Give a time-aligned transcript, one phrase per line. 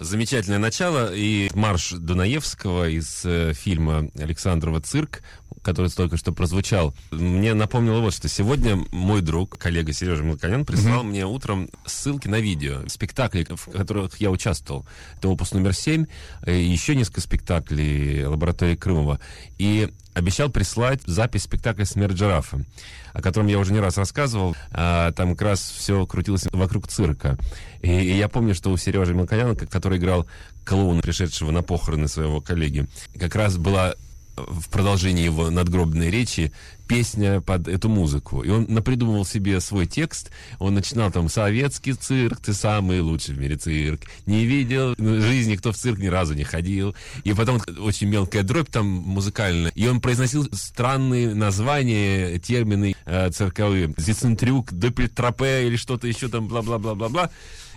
[0.00, 1.14] замечательное начало.
[1.14, 5.22] И марш Дунаевского из э, фильма Александрова «Цирк»,
[5.62, 11.02] который только что прозвучал, мне напомнило вот, что сегодня мой друг, коллега Сережа Мелконян, прислал
[11.02, 11.08] mm-hmm.
[11.08, 14.86] мне утром ссылки на видео, спектакли, в которых я участвовал.
[15.18, 16.06] Это опус номер 7,
[16.46, 19.20] э, еще несколько спектаклей лаборатории Крымова.
[19.58, 22.64] И обещал прислать запись спектакля «Смерть жирафа»,
[23.12, 24.56] о котором я уже не раз рассказывал.
[24.70, 27.36] А, там как раз все крутилось вокруг цирка.
[27.82, 30.26] И, и я помню, что у Сережи Мелконяна, который играл
[30.64, 32.86] клоуна, пришедшего на похороны своего коллеги,
[33.18, 33.94] как раз была
[34.36, 36.52] в продолжении его надгробной речи
[36.90, 38.42] песня под эту музыку.
[38.42, 40.32] И он напридумывал себе свой текст.
[40.58, 44.00] Он начинал там «Советский цирк, ты самый лучший в мире цирк».
[44.26, 46.96] Не видел жизни, кто в цирк ни разу не ходил.
[47.22, 49.70] И потом очень мелкая дробь там музыкальная.
[49.76, 53.94] И он произносил странные названия, термины э, цирковые.
[53.96, 57.30] «Зицентрюк», «Допельтропе» или что-то еще там, бла-бла-бла-бла-бла.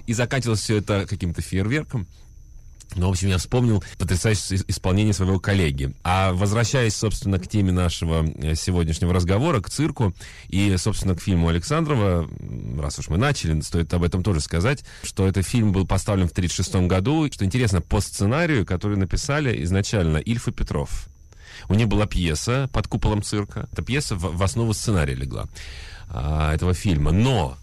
[0.07, 2.07] И заканчивалось все это каким-то фейерверком.
[2.95, 5.93] Ну, в общем, я вспомнил потрясающее исполнение своего коллеги.
[6.03, 10.13] А возвращаясь, собственно, к теме нашего э, сегодняшнего разговора, к цирку
[10.47, 12.29] и, собственно, к фильму Александрова,
[12.79, 16.31] раз уж мы начали, стоит об этом тоже сказать, что этот фильм был поставлен в
[16.31, 21.07] 1936 году, что интересно, по сценарию, который написали изначально Ильф и Петров.
[21.69, 23.67] У них была пьеса под куполом цирка.
[23.71, 25.47] Эта пьеса в, основу сценария легла
[26.09, 27.11] а, этого фильма.
[27.11, 27.57] Но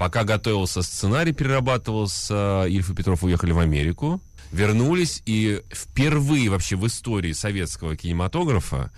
[0.00, 4.18] Пока готовился сценарий, перерабатывался, Ильф и Петров уехали в Америку,
[4.50, 8.90] вернулись, и впервые вообще в истории советского кинематографа,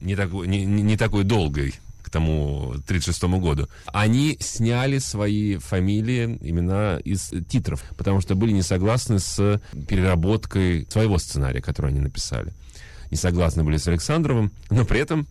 [0.00, 6.98] не такой, не, не такой долгой, к тому 1936 году, они сняли свои фамилии, имена
[7.04, 12.52] из титров, потому что были не согласны с переработкой своего сценария, который они написали.
[13.12, 15.28] Не согласны были с Александровым, но при этом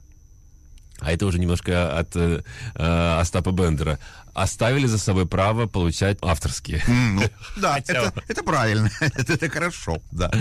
[1.01, 2.43] а это уже немножко от э,
[2.75, 3.97] э, Остапа Бендера,
[4.33, 6.83] оставили за собой право получать авторские.
[6.87, 7.23] Ну,
[7.57, 10.31] да, это, это правильно, это, это хорошо, да.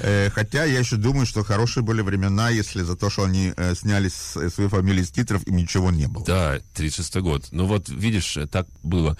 [0.00, 3.74] Э, хотя я еще думаю, что хорошие были времена, если за то, что они э,
[3.74, 6.24] сняли с, э, свои фамилии с титров, им ничего не было.
[6.24, 7.48] Да, 36-й год.
[7.50, 9.16] Ну вот, видишь, так было.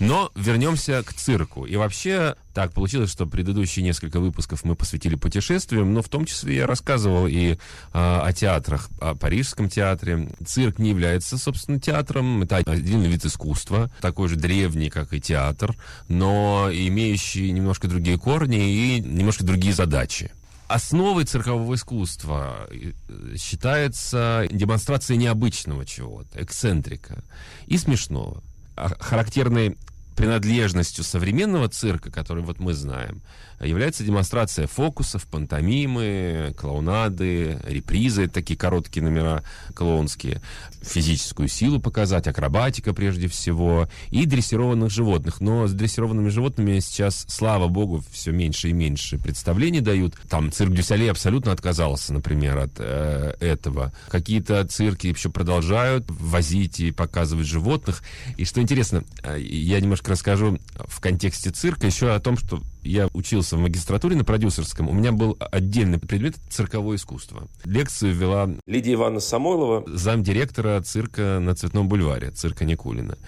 [0.00, 1.66] Но вернемся к цирку.
[1.66, 6.56] И вообще, так получилось, что предыдущие несколько выпусков мы посвятили путешествиям, но в том числе
[6.56, 7.58] я рассказывал и
[7.92, 10.28] а, о театрах, о Парижском театре.
[10.44, 13.65] Цирк не является, собственно, театром, это отдельный вид искусства,
[14.00, 15.76] такой же древний, как и театр,
[16.08, 20.30] но имеющий немножко другие корни и немножко другие задачи.
[20.68, 22.92] Основой циркового искусства э,
[23.36, 27.22] считается демонстрация необычного чего-то, эксцентрика
[27.66, 28.42] и смешного.
[28.74, 29.76] А характерной
[30.16, 33.22] принадлежностью современного цирка, который вот мы знаем,
[33.60, 39.42] является демонстрация фокусов, пантомимы, клоунады, репризы, такие короткие номера
[39.74, 40.42] клоунские,
[40.82, 45.40] физическую силу показать, акробатика прежде всего, и дрессированных животных.
[45.40, 50.14] Но с дрессированными животными сейчас, слава богу, все меньше и меньше представлений дают.
[50.28, 53.92] Там цирк Дюсалей абсолютно отказался, например, от э, этого.
[54.08, 58.02] Какие-то цирки еще продолжают возить и показывать животных.
[58.36, 63.08] И что интересно, э, я немножко расскажу в контексте цирка еще о том, что я
[63.12, 67.48] учился в магистратуре на продюсерском, у меня был отдельный предмет цирковое искусство.
[67.64, 73.18] Лекцию вела Лидия Ивановна Самойлова, замдиректора цирка на Цветном бульваре, цирка Никулина.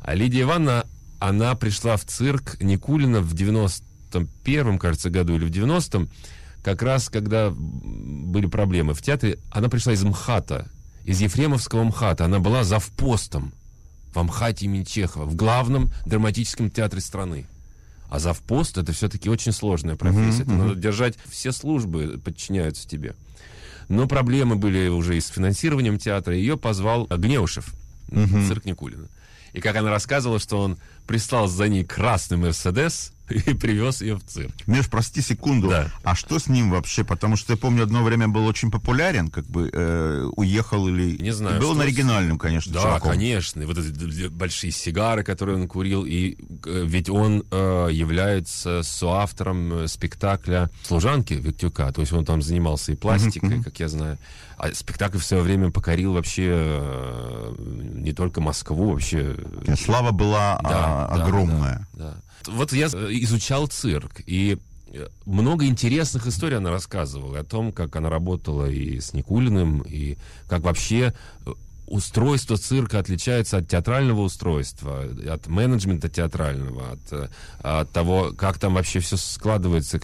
[0.00, 0.86] А Лидия Ивановна,
[1.18, 6.10] она пришла в цирк Никулина в 91-м, кажется, году или в 90-м,
[6.62, 9.38] как раз когда были проблемы в театре.
[9.50, 10.68] Она пришла из МХАТа,
[11.04, 12.26] из Ефремовского МХАТа.
[12.26, 13.52] Она была завпостом
[14.14, 17.46] в МХАТе имени Чехова, в главном драматическом театре страны.
[18.08, 20.42] А завпост это все-таки очень сложная профессия.
[20.42, 20.42] Mm-hmm.
[20.42, 23.14] Это надо держать, все службы подчиняются тебе.
[23.88, 26.34] Но проблемы были уже и с финансированием театра.
[26.34, 27.74] Ее позвал Гнеушев,
[28.08, 28.48] mm-hmm.
[28.48, 29.08] цирк Никулина.
[29.52, 33.12] И как она рассказывала, что он прислал за ней красный Мерседес,
[33.46, 34.52] и привез ее в цирк.
[34.66, 35.68] Миш, прости секунду.
[35.68, 35.90] Да.
[36.02, 37.04] А что с ним вообще?
[37.04, 41.20] Потому что я помню, одно время был очень популярен, как бы э, уехал или...
[41.20, 41.60] Не знаю.
[41.60, 43.10] Был на оригинальном, конечно, Да, чуваком.
[43.12, 43.62] конечно.
[43.62, 46.04] И вот эти большие сигары, которые он курил.
[46.06, 51.92] И э, ведь он э, является соавтором э, спектакля «Служанки» Виктюка.
[51.92, 54.18] То есть он там занимался и пластикой, как я знаю.
[54.56, 59.36] А спектакль в свое время покорил вообще э, не только Москву, вообще...
[59.78, 61.86] Слава была да, а, огромная.
[61.92, 64.58] Да, да вот я изучал цирк, и
[65.26, 70.16] много интересных историй она рассказывала о том, как она работала и с Никулиным, и
[70.48, 71.14] как вообще
[71.88, 77.28] устройство цирка отличается от театрального устройства, от менеджмента театрального, от, э,
[77.60, 80.00] от того, как там вообще все складывается.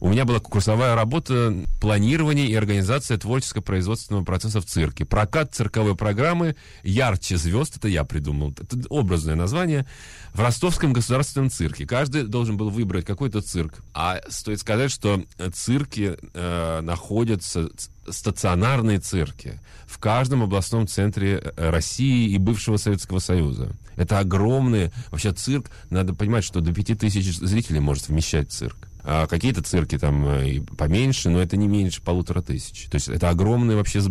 [0.00, 5.04] У меня была курсовая работа планирование и организация творческо-производственного процесса в цирке.
[5.04, 9.86] Прокат цирковой программы «Ярче звезд», это я придумал, это образное название,
[10.34, 11.86] в Ростовском государственном цирке.
[11.86, 13.82] Каждый должен был выбрать какой-то цирк.
[13.94, 15.24] А стоит сказать, что
[15.54, 17.70] цирки э, находятся
[18.10, 23.72] стационарные цирки в каждом областном центре э, России и бывшего Советского Союза.
[23.96, 24.92] Это огромные...
[25.10, 28.88] Вообще цирк, надо понимать, что до пяти тысяч зрителей может вмещать цирк.
[29.02, 32.86] А какие-то цирки там э, и поменьше, но это не меньше полутора тысяч.
[32.90, 34.02] То есть это огромные вообще...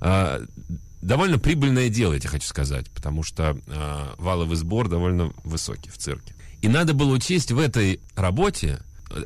[0.00, 0.42] А,
[1.02, 6.34] довольно прибыльное дело, я хочу сказать, потому что а, валовый сбор довольно высокий в цирке.
[6.62, 8.80] И надо было учесть в этой работе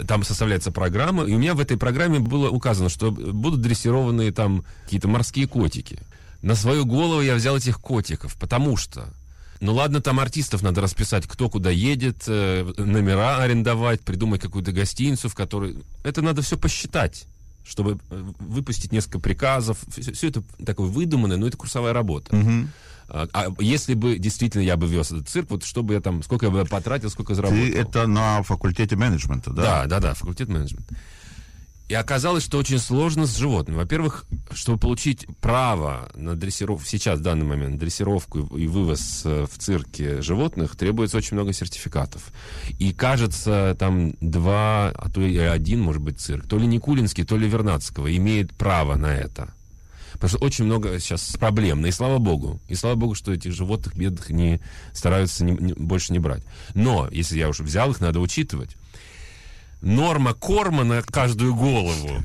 [0.06, 4.64] там составляется программа, и у меня в этой программе было указано, что будут дрессированные там
[4.84, 5.98] какие-то морские котики.
[6.42, 9.12] На свою голову я взял этих котиков, потому что
[9.60, 15.28] ну ладно, там артистов надо расписать, кто куда едет, э, номера арендовать, придумать какую-то гостиницу,
[15.28, 15.78] в которой...
[16.02, 17.26] Это надо все посчитать,
[17.64, 19.78] чтобы э, выпустить несколько приказов.
[19.88, 22.36] Все, все это такое выдуманное, но это курсовая работа.
[22.36, 22.68] Угу.
[23.08, 26.22] А, а если бы действительно я бы вез этот цирк, вот что бы я там,
[26.22, 27.64] сколько я бы потратил, сколько заработал?
[27.64, 29.62] Ты это на факультете менеджмента, да?
[29.62, 30.94] Да, да, да, факультет менеджмента.
[31.86, 33.76] И оказалось, что очень сложно с животными.
[33.76, 39.58] Во-первых, чтобы получить право на дрессировку, сейчас, в данный момент, дрессировку и вывоз э, в
[39.58, 42.32] цирке животных, требуется очень много сертификатов.
[42.78, 47.36] И кажется, там два, а то и один, может быть, цирк, то ли Никулинский, то
[47.36, 49.52] ли Вернадского, имеет право на это.
[50.14, 51.84] Потому что очень много сейчас проблем.
[51.84, 52.60] И слава богу.
[52.68, 54.60] И слава богу, что этих животных бедных не
[54.94, 56.44] стараются не, не, больше не брать.
[56.72, 58.76] Но, если я уже взял их, надо учитывать.
[59.80, 62.22] Норма корма на каждую голову.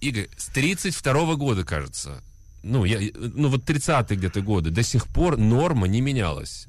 [0.00, 2.22] Игорь, с 32 года, кажется,
[2.62, 6.66] ну, я, ну вот 30-е где-то годы, до сих пор норма не менялась.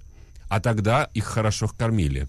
[0.49, 2.27] А тогда их хорошо кормили.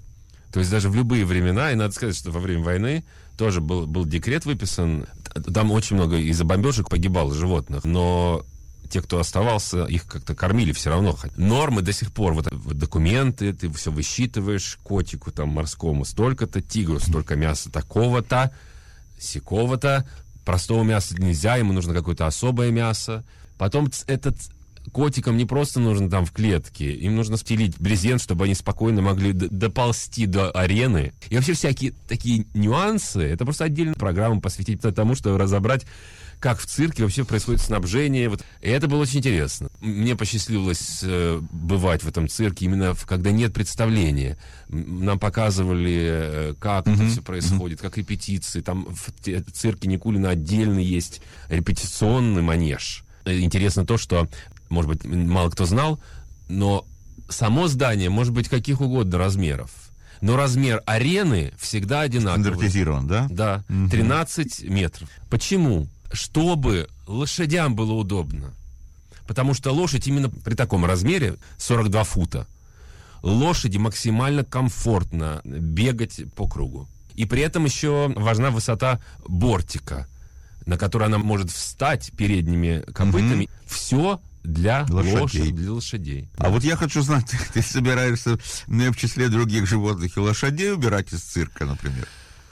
[0.53, 3.05] То есть даже в любые времена, и надо сказать, что во время войны
[3.37, 5.07] тоже был, был декрет выписан.
[5.53, 8.45] Там очень много из-за бомбежек погибало животных, но
[8.87, 11.17] те, кто оставался, их как-то кормили все равно.
[11.37, 17.01] Нормы до сих пор, вот, вот документы, ты все высчитываешь, котику там морскому столько-то, тигру
[17.01, 18.53] столько мяса такого-то,
[19.19, 20.09] сякого-то,
[20.45, 23.25] простого мяса нельзя, ему нужно какое-то особое мясо.
[23.59, 24.37] Потом этот
[24.93, 29.33] котикам не просто нужно там в клетке, им нужно стелить брезент, чтобы они спокойно могли
[29.33, 31.13] доползти до арены.
[31.29, 35.87] И вообще всякие такие нюансы, это просто отдельную программу посвятить тому, чтобы разобрать
[36.41, 38.29] как в цирке вообще происходит снабжение.
[38.29, 38.45] Вот.
[38.61, 39.69] И это было очень интересно.
[39.81, 44.39] Мне посчастливилось э, бывать в этом цирке именно в, когда нет представления.
[44.69, 46.95] Нам показывали, э, как mm-hmm.
[46.95, 47.83] это все происходит, mm-hmm.
[47.83, 48.61] как репетиции.
[48.61, 53.05] Там в цирке Никулина отдельно есть репетиционный манеж.
[53.25, 54.29] Э, интересно то, что
[54.69, 56.01] может быть, мало кто знал,
[56.49, 56.87] но
[57.29, 59.71] само здание может быть каких угодно размеров.
[60.21, 62.45] Но размер арены всегда одинаковый.
[62.45, 63.27] Стандартизирован, да?
[63.31, 64.73] Да, 13 угу.
[64.73, 65.09] метров.
[65.29, 65.89] Почему?
[66.13, 68.55] Чтобы лошадям было удобно.
[69.27, 72.47] Потому что лошадь именно при таком размере, 42 фута,
[73.23, 76.89] лошади максимально комфортно бегать по кругу.
[77.15, 80.07] И при этом еще важна высота бортика,
[80.65, 83.45] на который она может встать передними копытами.
[83.45, 83.53] Угу.
[83.67, 85.21] Все для лошадей.
[85.21, 85.53] лошадей.
[85.53, 86.29] Для лошадей.
[86.39, 90.73] А вот я хочу знать, ты, ты собираешься ну, в числе других животных и лошадей
[90.73, 92.07] убирать из цирка, например?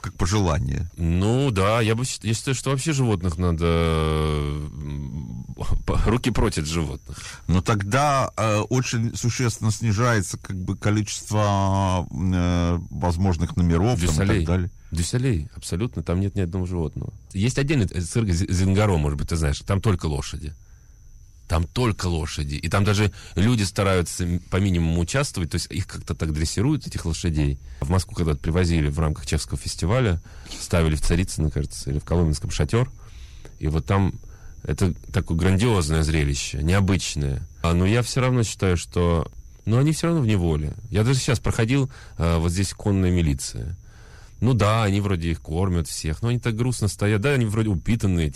[0.05, 0.91] Как пожелание.
[0.99, 4.61] Ну да, я, бы, я считаю, что вообще животных надо
[6.05, 7.17] руки против животных.
[7.47, 14.45] Но тогда э, очень существенно снижается как бы количество э, возможных номеров там, и так
[14.45, 14.71] далее.
[14.91, 17.11] Дюсалей, абсолютно, там нет ни одного животного.
[17.33, 20.55] Есть отдельный цирк Зингаро, может быть, ты знаешь, там только лошади.
[21.55, 22.57] Там только лошади.
[22.57, 27.05] И там даже люди стараются по минимуму участвовать, то есть их как-то так дрессируют, этих
[27.05, 27.61] лошадей.
[27.81, 30.21] В Москву когда-то привозили в рамках Чешского фестиваля,
[30.61, 32.91] ставили в Царицыно, кажется, или в Коломенском шатер.
[33.61, 34.15] И вот там
[34.65, 37.47] это такое грандиозное зрелище, необычное.
[37.63, 39.31] А, но я все равно считаю, что...
[39.65, 40.75] Но они все равно в неволе.
[40.91, 43.77] Я даже сейчас проходил, а, вот здесь конная милиция.
[44.45, 47.23] Ну да, они вроде их кормят всех, но они так грустно стоят.
[47.23, 48.31] Да, они вроде упитанные.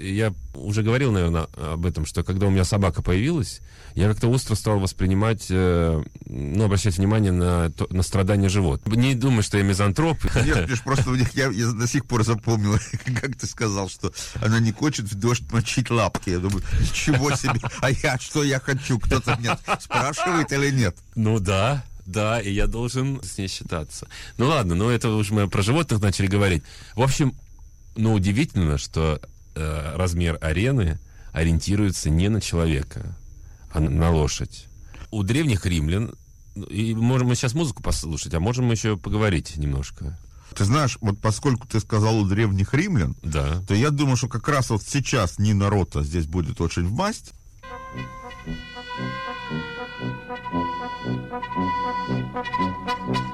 [0.00, 3.60] Я уже говорил, наверное, об этом, что когда у меня собака появилась,
[3.94, 8.96] я как-то остро стал воспринимать, э, ну, обращать внимание на, то, на страдания животных.
[8.96, 10.18] Не думаю, что я мизантроп.
[10.44, 12.76] Нет, просто у них, я, я до сих пор запомнил,
[13.20, 16.30] как ты сказал, что она не хочет в дождь мочить лапки.
[16.30, 17.60] Я думаю, чего себе?
[17.80, 18.98] А я, что я хочу?
[18.98, 20.96] Кто-то меня спрашивает или нет?
[21.14, 24.06] Ну да, да, и я должен с ней считаться.
[24.36, 26.62] Ну ладно, ну это уже мы про животных начали говорить.
[26.94, 27.34] В общем,
[27.96, 29.20] ну удивительно, что
[29.54, 30.98] э, размер арены
[31.32, 33.16] ориентируется не на человека,
[33.72, 34.66] а на лошадь.
[35.10, 36.14] У древних римлян,
[36.68, 40.18] и можем мы сейчас музыку послушать, а можем еще поговорить немножко.
[40.54, 43.62] Ты знаешь, вот поскольку ты сказал у древних римлян, да.
[43.66, 47.32] то я думаю, что как раз вот сейчас Нина Рота здесь будет очень в масть.
[49.50, 50.18] Ну Thank
[53.16, 53.33] you.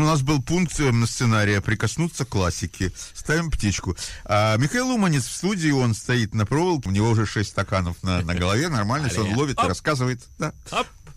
[0.00, 2.92] У нас был пункт на сценария «Прикоснуться к классике».
[3.14, 3.96] Ставим птичку.
[4.24, 8.22] А Михаил Уманец в студии, он стоит на проволоке, у него уже шесть стаканов на,
[8.22, 10.20] на голове, нормально, все он ловит и рассказывает.
[10.38, 10.52] Да.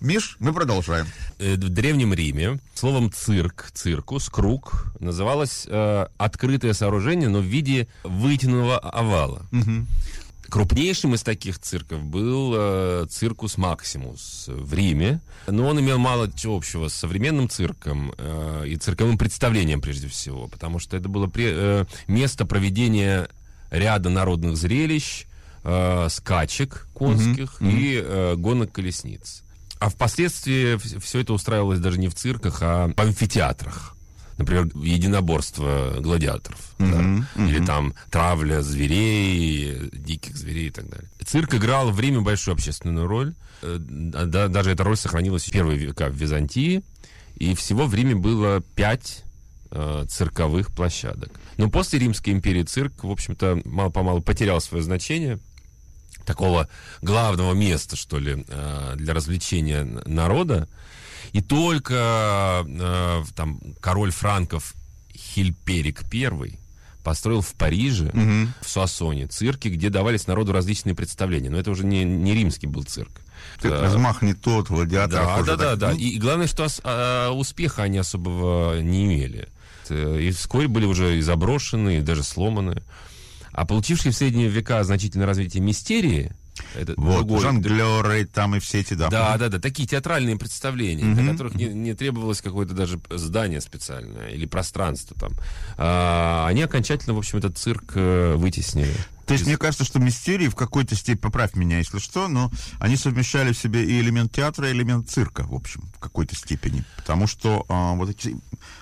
[0.01, 1.07] Миш, мы продолжаем.
[1.39, 8.77] В Древнем Риме словом цирк, циркус, круг, называлось э, открытое сооружение, но в виде вытянутого
[8.77, 9.45] овала.
[9.51, 9.87] Угу.
[10.49, 16.57] Крупнейшим из таких цирков был э, циркус Максимус в Риме, но он имел мало чего
[16.57, 21.51] общего с современным цирком э, и цирковым представлением прежде всего, потому что это было пре,
[21.51, 23.27] э, место проведения
[23.71, 25.25] ряда народных зрелищ,
[25.63, 27.69] э, скачек конских мгм.
[27.69, 29.43] и э, гонок колесниц.
[29.79, 33.94] А впоследствии все это устраивалось даже не в цирках, а в амфитеатрах.
[34.37, 36.59] Например, единоборство гладиаторов.
[36.77, 36.85] да.
[36.85, 37.47] Мгм, мгм.
[37.47, 41.09] Или там травля зверей, диких зверей и так далее.
[41.25, 43.33] Цирк играл в Риме большую общественную роль.
[43.61, 46.83] Э, да- даже эта роль сохранилась в первые века в Византии.
[47.37, 49.23] И всего в Риме было пять
[49.71, 51.31] э, цирковых площадок.
[51.57, 55.39] Но после Римской империи цирк, в общем-то, мало-помалу потерял свое значение
[56.25, 56.67] такого
[57.01, 60.67] главного места, что ли, э, для развлечения народа.
[61.35, 64.73] И только э, там король франков
[65.13, 66.57] Хильперик I
[67.03, 68.53] построил в Париже, Мгм.
[68.61, 71.49] в Суассоне, цирки, где давались народу различные представления.
[71.49, 73.11] Но это уже не, не римский был цирк.
[73.61, 73.81] Ты- Да.
[73.81, 75.25] Размах не тот, гладиатор.
[75.25, 75.91] Да, да, да, да.
[75.91, 79.49] И, главное, что а, успеха они особого не имели.
[79.89, 82.81] Э, И вскоре были уже и заброшены, и даже сломаны.
[83.51, 86.31] А получившие в средние века значительное развитие мистерии,
[86.75, 89.09] это Вот, другой- жонглеры там и все эти, да.
[89.09, 91.15] да, да, да, такие театральные представления, Мгм.
[91.15, 95.31] для которых не, не требовалось какое-то даже здание специальное или пространство там.
[95.77, 98.93] А, они окончательно, в общем, этот цирк э, вытеснили.
[99.25, 102.95] То есть мне кажется, что мистерии в какой-то степени, поправь меня, если что, но они
[102.95, 106.83] совмещали в себе и элемент театра, и элемент цирка, в общем, в какой-то степени.
[106.97, 108.35] Потому что а, вот эти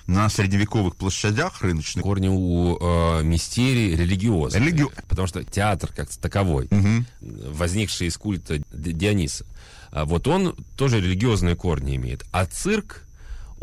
[0.06, 4.62] на средневековых площадях рыночных Корни у э, мистерии религиозные.
[4.62, 7.06] Религи- Потому что театр как таковой, Мгм.
[7.20, 9.46] возникший из культа Ди- Диониса,
[9.90, 12.24] а вот он тоже религиозные корни имеет.
[12.32, 13.03] А цирк,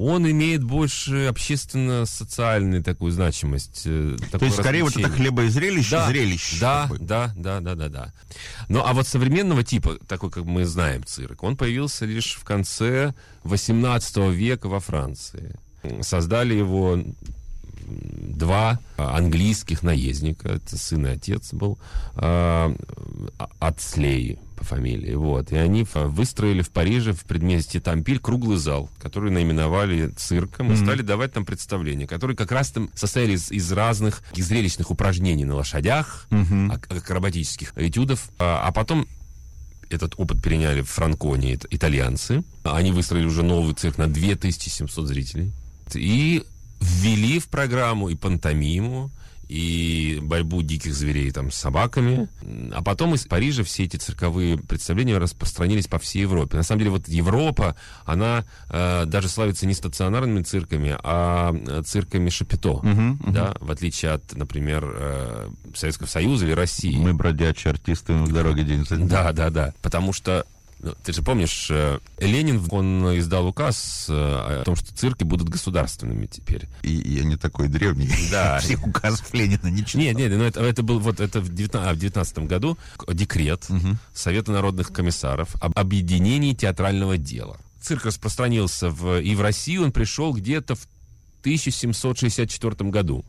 [0.06, 3.84] он имеет больше общественно-социальную такую значимость.
[3.86, 5.30] э, То такое есть скорее вот это развлечение.
[5.32, 6.58] хлеба и зрелище, Да, зрелище.
[6.60, 6.98] Да, бы.
[7.00, 8.14] да, да, да, да, да.
[8.70, 13.14] Ну, а вот современного типа, такой, как мы знаем, цирк, он появился лишь в конце
[13.44, 15.56] 18 века во Франции.
[16.02, 17.00] Создали его
[17.88, 21.78] два английских наездника, это сын и отец был,
[22.16, 22.74] а,
[23.60, 25.52] от Слеи по фамилии, вот.
[25.52, 31.02] И они выстроили в Париже, в предместье Тампиль, круглый зал, который наименовали цирком, и стали
[31.02, 36.28] давать там представления, которые как раз там состояли из, из разных зрелищных упражнений на лошадях,
[36.72, 39.08] ак- акробатических этюдов, а, а потом
[39.90, 42.44] этот опыт переняли в Франконии ит- итальянцы.
[42.64, 45.52] Они выстроили уже новый цирк на 2700 зрителей.
[45.94, 46.44] И
[46.82, 49.12] ввели в программу и пантомиму,
[49.52, 52.30] и борьбу диких зверей там с собаками.
[52.74, 56.56] А потом из Парижа все эти цирковые представления распространились по всей Европе.
[56.56, 62.30] На самом деле вот Европа, она э, даже славится не стационарными цирками, а э, цирками
[62.30, 62.80] Шапито.
[63.28, 66.96] Да, в отличие от, например, э, Советского Союза или России.
[66.96, 69.10] Мы бродячие артисты в дороге день за днем.
[69.10, 69.74] Да, да, да.
[69.82, 70.46] Потому что
[71.04, 76.26] ты же помнишь, э, Ленин, он издал указ э, о том, что цирки будут государственными
[76.26, 76.68] теперь.
[76.82, 78.10] И, и я не такой древний.
[78.32, 78.60] Да.
[78.64, 80.02] Всех указов Ленина не читал.
[80.02, 83.68] Нет, нет, ну это, это был вот это в 19, а, в 19 году декрет
[84.14, 87.58] Совета народных комиссаров об объединении театрального дела.
[87.82, 90.88] Цирк распространился в, и в Россию он пришел где-то в
[91.42, 93.26] 1764 году.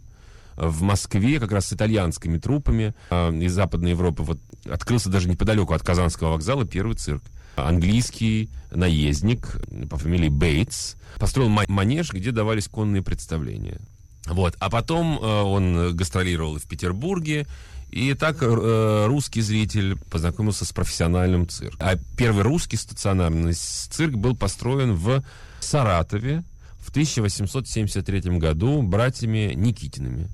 [0.56, 4.38] В Москве, как раз с итальянскими трупами э, из Западной Европы, вот
[4.70, 7.22] открылся даже неподалеку от Казанского вокзала первый цирк.
[7.56, 9.60] Английский наездник
[9.90, 13.80] по фамилии Бейтс построил ма- манеж, где давались конные представления.
[14.26, 14.54] Вот.
[14.58, 17.46] А потом э, он гастролировал в Петербурге,
[17.90, 21.78] и так э, русский зритель познакомился с профессиональным цирком.
[21.80, 25.22] А первый русский стационарный цирк был построен в
[25.60, 26.42] Саратове
[26.80, 30.28] в 1873 году братьями Никитиными.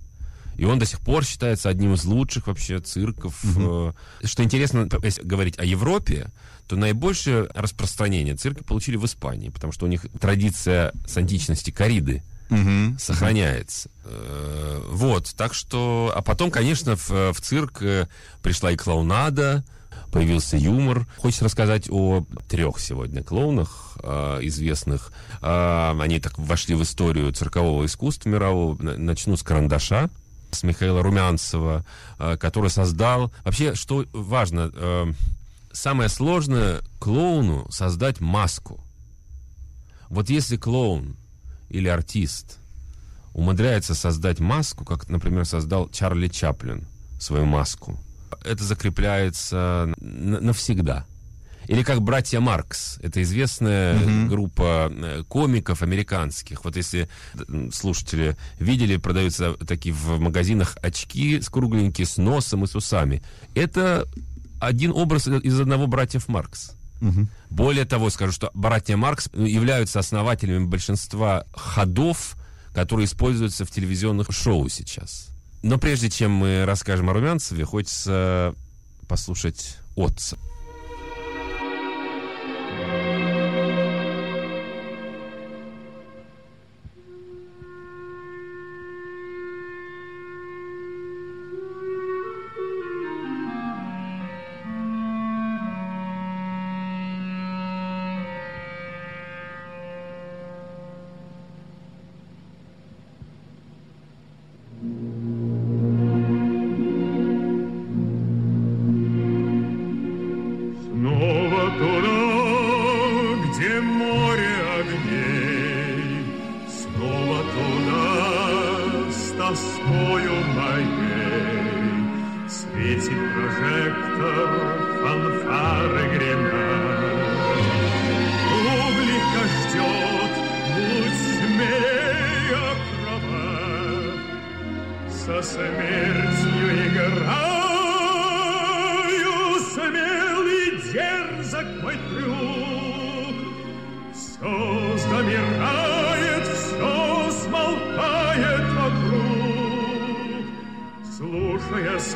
[0.59, 3.35] И он до сих пор считается одним из лучших вообще цирков.
[3.57, 3.92] Э,
[4.25, 6.31] Что интересно, если говорить о Европе,
[6.66, 12.23] то наибольшее распространение цирка получили в Испании, потому что у них традиция с античности кориды
[12.51, 12.99] Мгм.
[12.99, 13.88] сохраняется.
[14.05, 16.12] Э, Вот, так что...
[16.14, 18.09] А потом, конечно, в, в цирк э,
[18.42, 19.64] пришла и клоунада,
[20.12, 21.07] появился юмор.
[21.18, 25.12] Хочется рассказать о трех сегодня клоунах э, известных.
[25.42, 28.77] Э, Они так вошли в историю циркового искусства мирового.
[28.83, 30.09] Начну с «Карандаша»,
[30.51, 31.85] с Михаила Румянцева,
[32.19, 33.33] э, который создал...
[33.45, 35.13] Вообще, что важно, э,
[35.73, 38.83] самое сложное клоуну создать маску.
[40.09, 41.17] Вот если клоун
[41.69, 42.59] или артист
[43.35, 46.87] умудряется создать маску, как, например, создал Чарли Чаплин
[47.21, 47.99] свою маску,
[48.45, 51.07] это закрепляется навсегда.
[51.69, 52.99] Или как братья Маркс.
[53.03, 56.65] Это известная группа э, комиков американских.
[56.65, 57.09] Вот если
[57.73, 63.23] слушатели видели, продаются такие в магазинах очки с кругленькие, с носом и с усами.
[63.55, 64.09] Это
[64.61, 66.73] один образ из одного братьев Маркс.
[67.51, 72.37] Более того, скажу, что братья Маркс являются основателями большинства ходов,
[72.75, 75.29] которые используются в телевизионных шоу сейчас.
[75.63, 78.55] Но прежде чем мы расскажем о Румянцеве, хочется
[79.07, 80.37] послушать отца.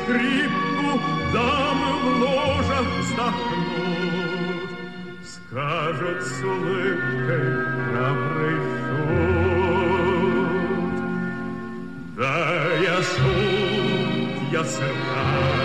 [0.03, 1.01] Скрипку,
[1.33, 4.71] дамы в ложах вздохнут.
[5.25, 7.45] Скажут с улыбкой
[7.85, 9.37] храбрый шут.
[12.17, 12.33] Да
[12.83, 15.62] я шут, я циркач,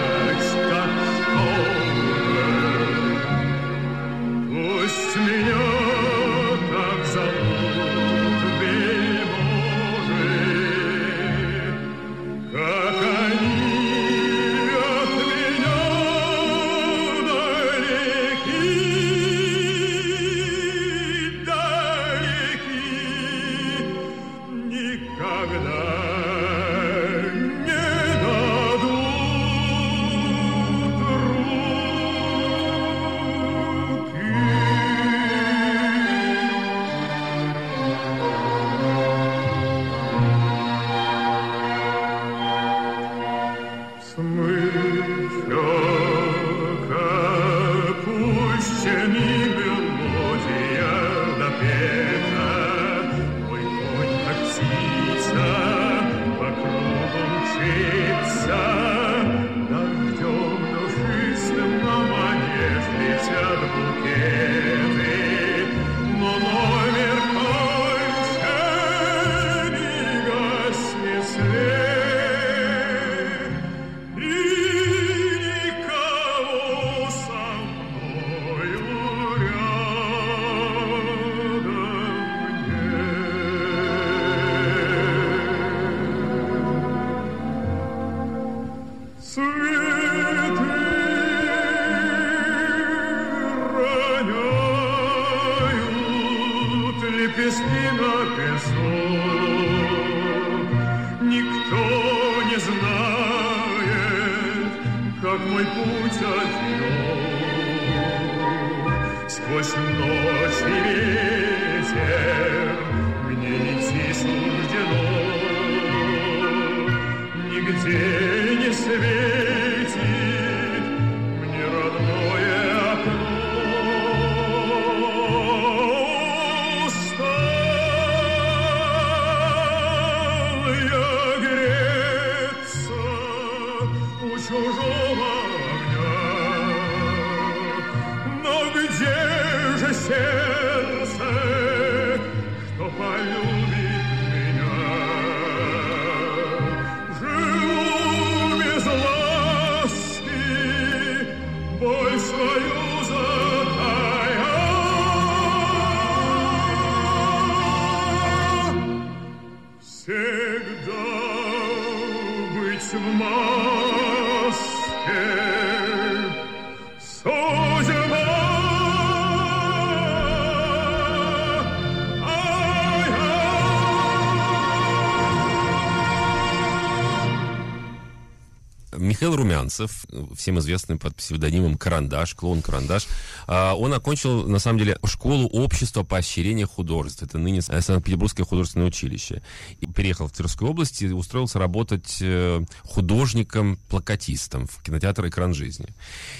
[179.67, 183.07] Михаил Румянцев, всем известный под псевдонимом Карандаш, клоун Карандаш,
[183.47, 187.23] а, он окончил, на самом деле, школу общества поощрения художеств.
[187.23, 189.41] Это ныне Санкт-Петербургское художественное училище.
[189.79, 195.87] И переехал в Тверской области и устроился работать э, художником-плакатистом в кинотеатр «Экран жизни».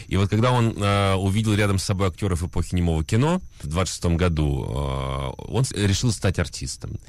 [0.08, 4.06] И вот когда он э, увидел рядом с собой актеров эпохи немого кино в 26
[4.18, 7.00] году, э, он решил стать артистом.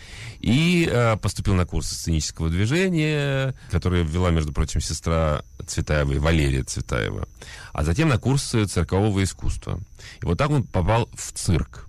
[0.41, 7.29] И поступил на курсы сценического движения, которые ввела, между прочим, сестра Цветаевой, Валерия Цветаева.
[7.73, 9.81] А затем на курсы циркового искусства.
[10.23, 11.89] И вот так он попал в цирк.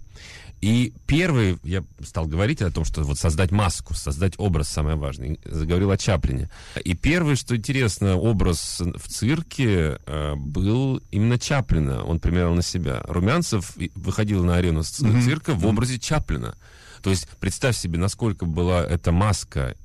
[0.62, 5.38] И первый, я стал говорить о том, что вот создать маску, создать образ самое важное.
[5.46, 6.50] Заговорил о Чаплине.
[6.84, 12.04] И первый, что интересно, образ в цирке э, был именно Чаплина.
[12.04, 13.02] Он примерил на себя.
[13.06, 16.56] Румянцев выходил на арену цирка в образе Чаплина.
[17.02, 19.76] То есть представь себе, насколько была эта маска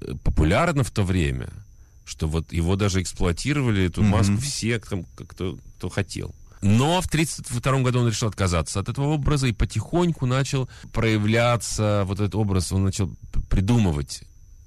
[0.00, 1.48] э, популярна в то время,
[2.06, 6.34] что вот его даже эксплуатировали, эту маску все, кто, кто, кто хотел.
[6.62, 12.18] Но в 1932 году он решил отказаться от этого образа и потихоньку начал проявляться вот
[12.20, 13.10] этот образ, он начал
[13.50, 14.24] придумывать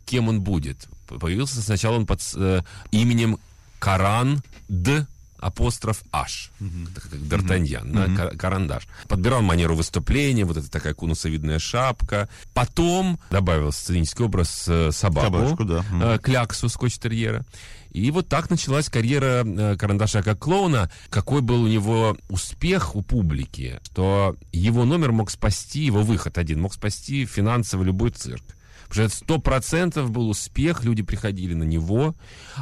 [0.09, 0.87] кем он будет.
[1.07, 3.37] Появился сначала он под э, именем
[3.77, 5.05] Каран Д
[5.39, 6.51] апостроф H,
[6.93, 8.87] как Д'Артаньян, да, кар- карандаш.
[9.07, 12.29] Подбирал манеру выступления, вот эта такая конусовидная шапка.
[12.53, 15.85] Потом добавил сценический образ э, собаку, Собачку, да.
[16.01, 17.45] Э, кляксу скотч-терьера.
[17.91, 20.91] И вот так началась карьера э, Карандаша как клоуна.
[21.09, 26.61] Какой был у него успех у публики, что его номер мог спасти, его выход один,
[26.61, 28.43] мог спасти финансово любой цирк.
[28.89, 32.15] Потому сто процентов был успех, люди приходили на него,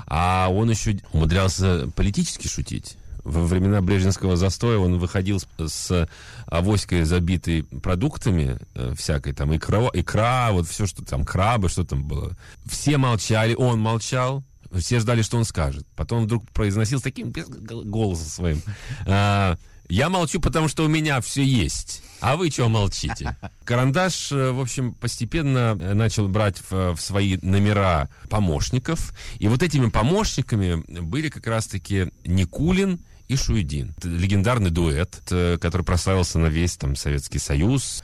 [0.06, 2.98] а он еще умудрялся политически шутить.
[3.24, 6.10] Во времена Брежневского застоя он выходил с, с
[6.46, 12.04] авоськой, забитой продуктами э, всякой, там, икра, икра, вот все, что там, крабы, что там
[12.04, 12.38] было.
[12.66, 15.86] Все молчали, он молчал, все ждали, что он скажет.
[15.96, 18.62] Потом вдруг произносил с таким голосом своим.
[19.06, 19.58] а,
[19.90, 22.04] Я молчу, потому что у меня все есть.
[22.20, 23.38] А вы чего молчите?
[23.64, 29.14] Карандаш, э, в общем, постепенно э, начал брать в, в свои номера помощников.
[29.40, 33.94] И вот этими помощниками были как раз-таки Никулин и Шуйдин.
[34.04, 38.04] Легендарный дуэт, э, который прославился на весь там Советский Союз.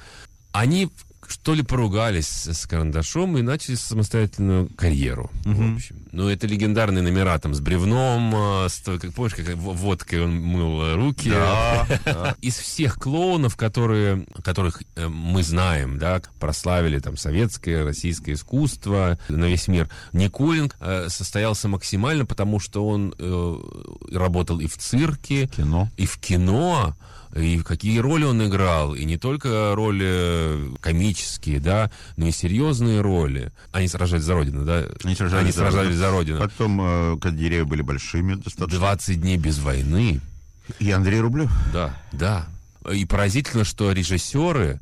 [0.52, 0.90] Они
[1.30, 5.32] что ли поругались с карандашом и начали самостоятельную карьеру.
[5.46, 5.98] В общем.
[6.12, 10.96] Ну, это легендарные номера там с бревном, э, с, как помнишь, как водкой он мыл
[10.96, 11.32] руки.
[12.42, 19.46] Из всех клоунов, которые, которых э, мы знаем, да, прославили там советское, российское искусство на
[19.46, 23.56] весь мир, Никулин э, состоялся максимально, потому что он э,
[24.12, 25.90] работал и в цирке, Кино.
[25.98, 26.96] и в кино,
[27.36, 33.52] и какие роли он играл, и не только роли комические, да, но и серьезные роли.
[33.72, 34.86] Они сражались за Родину, да?
[35.04, 35.96] Они сражались, Они за Родину.
[35.96, 36.40] за Родину.
[36.40, 38.68] Потом, э, когда деревья были большими достаточно.
[38.80, 40.22] 20 дней без войны.
[40.80, 41.52] И Андрей Рублев.
[41.74, 42.48] Да, да.
[42.92, 44.80] И поразительно, что режиссеры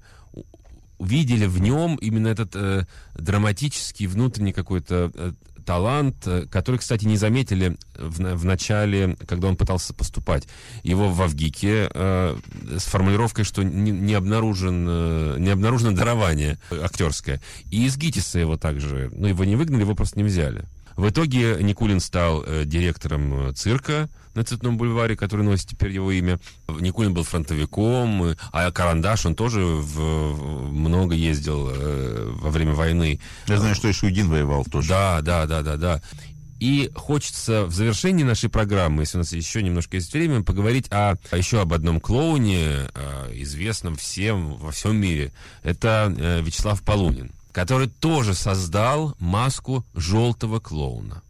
[0.97, 2.85] увидели в нем именно этот э,
[3.15, 5.31] драматический внутренний какой-то э,
[5.71, 10.45] талант, э, который, кстати, не заметили в, в начале, когда он пытался поступать.
[10.83, 12.35] Его в Авгике э,
[12.77, 17.39] с формулировкой, что не, не обнаружен, э, не обнаружено дарование актерское.
[17.71, 20.65] И из ГИТИСа его также, ну, его не выгнали, его просто не взяли.
[21.01, 26.11] В итоге Никулин стал э, директором э, цирка на Цветном бульваре, который носит теперь его
[26.11, 26.39] имя.
[26.67, 33.19] Никулин был фронтовиком, э, а Карандаш, он тоже в- много ездил э, во время войны.
[33.47, 34.89] Я знаю, что и Шуйдин воевал тоже.
[34.89, 36.01] Да, да, да, да, да.
[36.59, 41.15] И хочется в завершении нашей программы, если у нас еще немножко есть время, поговорить о,
[41.35, 42.89] еще об одном клоуне,
[43.33, 45.33] известном всем во всем мире.
[45.63, 46.13] Это
[46.45, 51.21] Вячеслав Полунин, который тоже создал маску желтого клоуна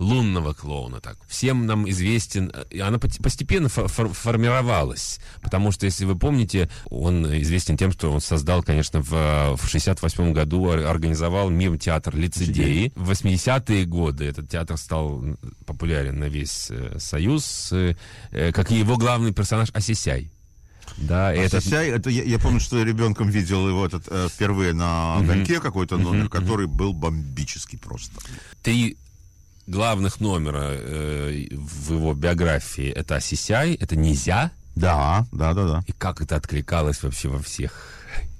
[0.00, 0.98] лунного клоуна.
[1.00, 1.18] Так.
[1.28, 7.26] Всем нам известен, э, она постепенно фо- фор- формировалась, потому что, если вы помните, он
[7.42, 12.92] известен тем, что он создал, конечно, в, в 68 году, ор- организовал мим-театр лицедеи.
[12.96, 15.22] В 80-е годы этот театр стал
[15.66, 17.94] популярен на весь э, Союз, э,
[18.52, 20.30] как и его главный персонаж Асисяй.
[20.98, 24.28] Да, А этот- Сисяй, это я, я помню, что я ребенком видел его этот, э,
[24.30, 28.12] впервые на огоньке какой-то номер, который был бомбический просто.
[28.62, 28.96] три
[29.66, 35.84] главных номера э, в его биографии это Асисяй, это Нельзя, Да, да, да, да.
[35.86, 37.72] и как это откликалось вообще во всех.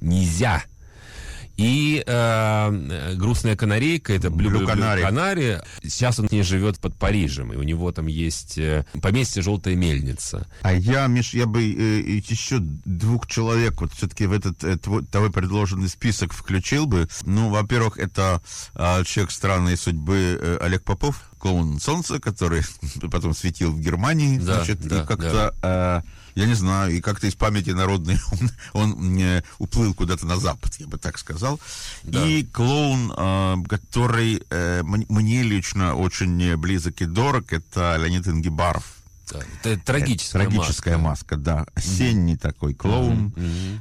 [0.00, 0.62] Нельзя.
[1.56, 5.02] И э, грустная канарейка, это Блю, Блю Канари.
[5.02, 5.58] Канари.
[5.82, 10.46] Сейчас он не живет под Парижем, и у него там есть э, поместье Желтая мельница.
[10.62, 15.04] А я, Миш, я бы э, еще двух человек вот все-таки в этот э, твой,
[15.04, 17.08] твой предложенный список включил бы.
[17.24, 18.42] Ну, во-первых, это
[18.74, 22.62] э, человек странной судьбы э, Олег Попов, клоун Солнца, который
[23.10, 26.02] потом светил в Германии, Да, значит, да, и как-то, э,
[26.34, 28.18] я не знаю, и как-то из памяти народной
[28.72, 31.60] он, он э, уплыл куда-то на запад, я бы так сказал.
[32.02, 32.26] Да.
[32.26, 39.00] И клоун, э, который э, мне лично очень близок и дорог, это Леонид Ингибаров.
[39.32, 41.66] Да, это трагическая, Трагическая маска, да.
[41.74, 43.32] Осенний такой клоун.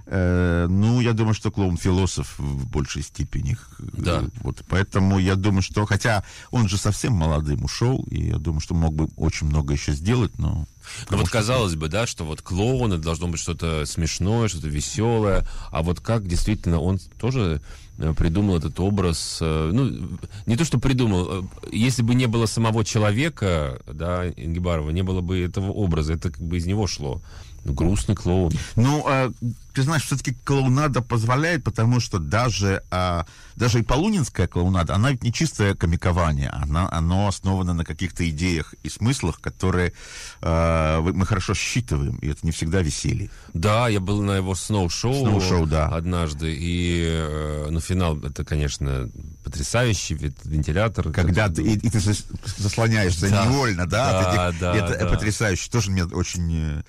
[0.06, 3.58] Э, ну, я думаю, что клоун-философ в большей степени.
[3.80, 4.22] Да.
[4.22, 5.86] Э, Вот, поэтому я думаю, что...
[5.86, 9.94] Хотя он же совсем молодым ушел, и я думаю, что мог бы очень много еще
[9.94, 10.68] сделать, но...
[11.10, 15.45] Ну вот казалось бы, да, что вот клоун это должно быть что-то смешное, что-то веселое,
[15.71, 17.62] а вот как действительно он тоже
[17.97, 22.45] э, придумал этот образ, э, ну не то что придумал, э, если бы не было
[22.45, 27.21] самого человека, да, Ингибарова, не было бы этого образа, это как бы из него шло.
[27.65, 28.54] Грустный клоун.
[28.78, 29.32] Ну, а,
[29.74, 35.24] ты знаешь, все-таки клоунада позволяет, потому что даже, а, даже и полунинская клоунада, она ведь
[35.24, 39.94] не чистое комикование, она, оно основано на каких-то идеях и смыслах, которые
[40.42, 43.30] а, мы хорошо считываем, и это не всегда веселье.
[43.54, 45.88] Да, я был на его сноу-шоу, Сноу-шоу, да.
[45.88, 49.10] однажды, и э, ну, финал, это, конечно,
[49.44, 51.12] потрясающий вентилятор.
[51.12, 52.26] Когда ты, и, и ты зас-
[52.58, 53.46] заслоняешься Да.
[53.46, 55.12] невольно, да, Да, этих- да, это да.
[55.12, 55.70] потрясающе.
[55.72, 56.80] Тоже мне очень...
[56.80, 56.84] э,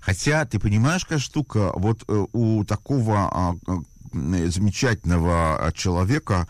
[0.00, 6.46] Хотя, ты понимаешь, какая штука, вот э, у такого а, э, замечательного а, человека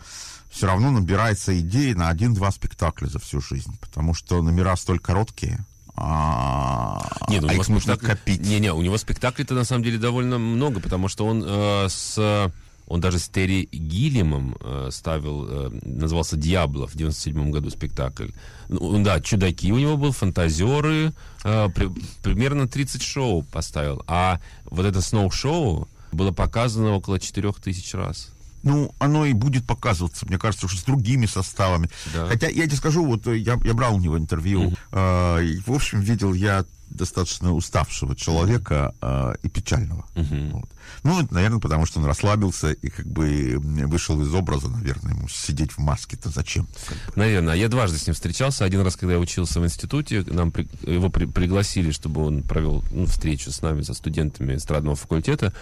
[0.49, 5.65] все равно набирается идеи на один-два спектакля за всю жизнь, потому что номера столь короткие,
[5.99, 8.41] а, Нет, ну, а у него их нужно копить.
[8.41, 12.51] Не-не, у него спектаклей-то на самом деле довольно много, потому что он э, с...
[12.87, 18.29] Он даже с Терри Гиллимом э, ставил, э, назывался «Дьябло» в 97 году спектакль.
[18.69, 21.91] Ну, да, «Чудаки» у него был, «Фантазеры», э, при-
[22.23, 24.03] примерно 30 шоу поставил.
[24.07, 28.29] А вот это «Сноу-шоу» было показано около 4000 раз.
[28.63, 31.89] Ну, оно и будет показываться, мне кажется, уже с другими составами.
[32.13, 32.25] Да.
[32.27, 35.71] Хотя, я тебе скажу, вот э, я, я брал у него интервью, э, и, в
[35.71, 40.05] общем, видел я достаточно уставшего человека э, и печального.
[40.15, 40.69] Вот.
[41.03, 45.27] Ну, это, наверное, потому что он расслабился и как бы вышел из образа, наверное, ему
[45.27, 46.67] сидеть в маске-то зачем?
[46.87, 47.13] Как бы.
[47.15, 47.55] Наверное.
[47.55, 48.65] Я дважды с ним встречался.
[48.65, 52.83] Один раз, когда я учился в институте, нам при- его при- пригласили, чтобы он провел
[52.91, 55.53] ну, встречу с нами, со студентами эстрадного факультета.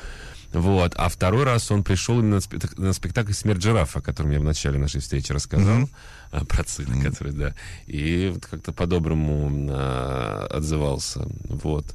[0.62, 0.94] Вот.
[0.96, 4.40] А второй раз он пришел именно на, спектак- на спектакль «Смерть жирафа», о котором я
[4.40, 5.90] в начале нашей встречи рассказал.
[6.32, 7.54] а, Про цирк, который, да.
[7.88, 11.28] И вот как-то по-доброму а, отзывался.
[11.50, 11.86] Вот.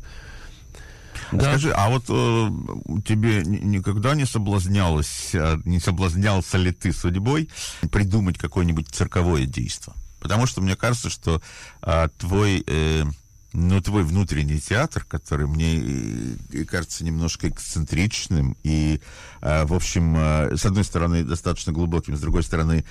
[1.33, 1.43] А Да.
[1.51, 7.49] Скажи, а вот э, тебе ни- никогда не соблазнялось, э, не соблазнялся ли ты судьбой
[7.93, 9.95] придумать какое-нибудь цирковое действо?
[10.21, 11.41] Потому что мне кажется, что
[11.83, 13.05] а, твой, э,
[13.53, 19.01] ну, твой внутренний театр, который мне э, и кажется немножко эксцентричным и,
[19.41, 22.85] э, в общем, э, с одной стороны, достаточно глубоким, с другой стороны,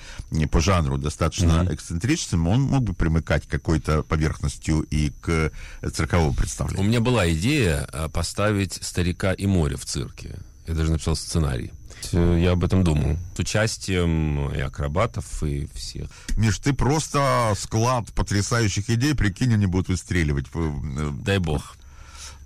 [0.50, 5.50] по жанру достаточно эксцентричным, он мог бы примыкать какой-то поверхностью и к
[5.92, 6.86] цирковому У представлению.
[6.86, 10.38] меня была идея поставить «Старика и море» в цирке.
[10.66, 11.72] Я даже написал сценарий.
[12.12, 13.16] Э, Я об этом думал.
[13.36, 16.08] С участием и акробатов, и всех.
[16.36, 20.46] Миш, ты просто склад потрясающих идей, прикинь, они будут выстреливать.
[20.54, 21.76] Э, Дай бог.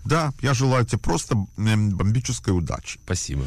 [0.05, 3.01] Да, я желаю тебе просто бомбической удачи.
[3.05, 3.47] Спасибо.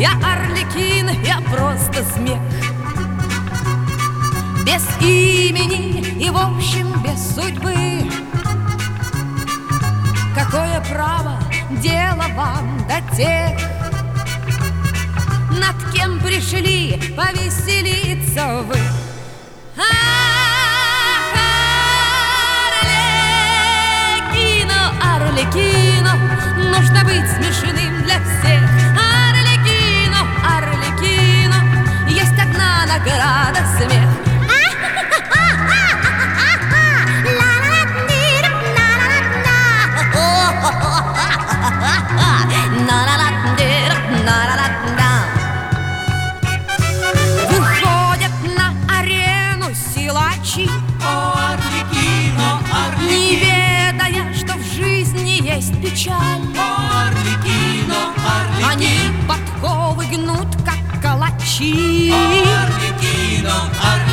[0.00, 2.40] Я орликин, я просто смех
[4.64, 8.10] без имени и, в общем, без судьбы.
[10.34, 11.38] Какое право
[11.82, 13.58] дело вам до тех,
[15.50, 18.76] над кем пришли повеселиться вы?
[19.76, 19.84] Ах,
[24.30, 26.14] Арлекино, Арлекино,
[26.70, 28.59] нужно быть смешным для всех.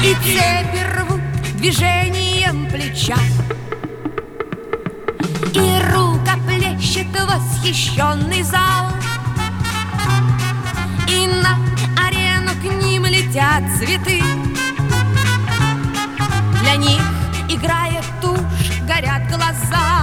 [0.04, 1.22] И цепи рвут
[1.56, 3.18] движением плеча.
[5.54, 8.92] И рукоплещет восхищенный зал.
[11.10, 11.58] И на
[12.06, 14.22] арену к ним летят цветы.
[16.62, 17.02] Для них
[17.50, 19.97] играет тушь, горят глаза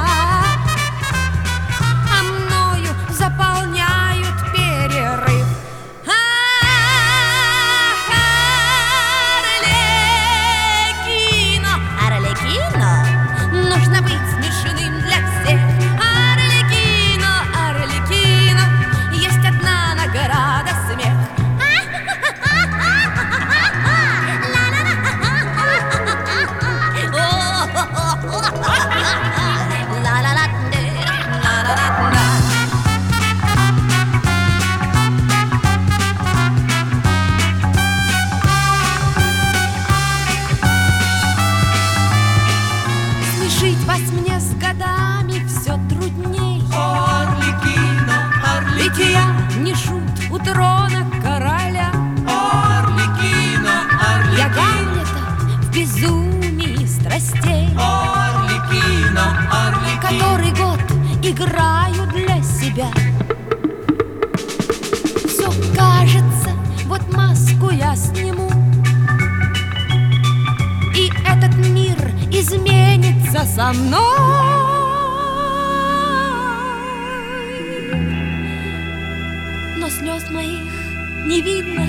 [80.44, 81.86] моих не видно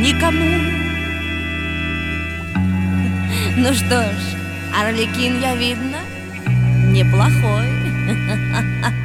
[0.00, 0.46] никому.
[3.56, 4.16] Ну что ж,
[4.80, 5.98] Орликин я видно
[6.92, 7.68] неплохой.